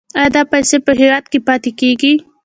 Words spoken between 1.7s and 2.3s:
کیږي؟